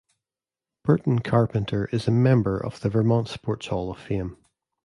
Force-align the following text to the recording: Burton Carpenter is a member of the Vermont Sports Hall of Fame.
Burton 0.83 1.19
Carpenter 1.19 1.85
is 1.91 2.07
a 2.07 2.11
member 2.11 2.57
of 2.57 2.79
the 2.79 2.89
Vermont 2.89 3.27
Sports 3.27 3.67
Hall 3.67 3.91
of 3.91 3.99
Fame. 3.99 4.35